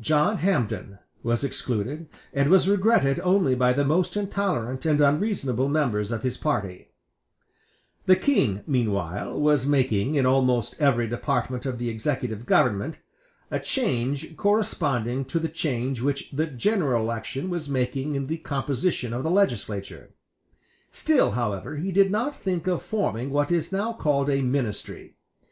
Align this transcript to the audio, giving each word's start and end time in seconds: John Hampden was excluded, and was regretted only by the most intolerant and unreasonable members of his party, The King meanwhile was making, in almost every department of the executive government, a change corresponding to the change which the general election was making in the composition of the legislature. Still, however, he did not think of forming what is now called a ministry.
John 0.00 0.36
Hampden 0.38 1.00
was 1.24 1.42
excluded, 1.42 2.08
and 2.32 2.48
was 2.50 2.68
regretted 2.68 3.18
only 3.18 3.56
by 3.56 3.72
the 3.72 3.84
most 3.84 4.16
intolerant 4.16 4.86
and 4.86 5.00
unreasonable 5.00 5.68
members 5.68 6.12
of 6.12 6.22
his 6.22 6.36
party, 6.36 6.92
The 8.04 8.14
King 8.14 8.62
meanwhile 8.68 9.40
was 9.40 9.66
making, 9.66 10.14
in 10.14 10.24
almost 10.24 10.76
every 10.78 11.08
department 11.08 11.66
of 11.66 11.78
the 11.78 11.88
executive 11.88 12.46
government, 12.46 12.98
a 13.50 13.58
change 13.58 14.36
corresponding 14.36 15.24
to 15.24 15.40
the 15.40 15.48
change 15.48 16.00
which 16.00 16.30
the 16.30 16.46
general 16.46 17.02
election 17.02 17.50
was 17.50 17.68
making 17.68 18.14
in 18.14 18.28
the 18.28 18.38
composition 18.38 19.12
of 19.12 19.24
the 19.24 19.32
legislature. 19.32 20.14
Still, 20.92 21.32
however, 21.32 21.74
he 21.78 21.90
did 21.90 22.12
not 22.12 22.40
think 22.40 22.68
of 22.68 22.82
forming 22.84 23.30
what 23.30 23.50
is 23.50 23.72
now 23.72 23.92
called 23.92 24.30
a 24.30 24.42
ministry. 24.42 25.16